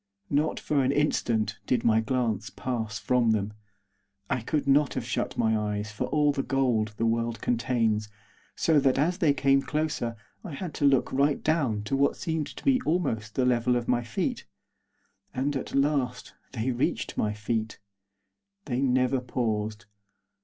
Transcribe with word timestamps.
Not 0.31 0.59
for 0.59 0.83
an 0.83 0.91
instant 0.91 1.59
did 1.67 1.83
my 1.85 1.99
glance 2.01 2.49
pass 2.49 2.97
from 2.97 3.33
them, 3.33 3.53
I 4.31 4.41
could 4.41 4.65
not 4.67 4.95
have 4.95 5.05
shut 5.05 5.37
my 5.37 5.55
eyes 5.55 5.91
for 5.91 6.05
all 6.05 6.31
the 6.31 6.41
gold 6.41 6.95
the 6.97 7.05
world 7.05 7.39
contains! 7.39 8.09
so 8.55 8.79
that 8.79 8.97
as 8.97 9.19
they 9.19 9.31
came 9.31 9.61
closer 9.61 10.15
I 10.43 10.53
had 10.55 10.73
to 10.73 10.85
look 10.85 11.13
right 11.13 11.43
down 11.43 11.83
to 11.83 11.95
what 11.95 12.17
seemed 12.17 12.47
to 12.47 12.63
be 12.65 12.81
almost 12.83 13.35
the 13.35 13.45
level 13.45 13.75
of 13.75 13.87
my 13.87 14.01
feet. 14.01 14.47
And, 15.35 15.55
at 15.55 15.75
last, 15.75 16.33
they 16.53 16.71
reached 16.71 17.15
my 17.15 17.33
feet. 17.33 17.77
They 18.65 18.81
never 18.81 19.19
paused. 19.21 19.85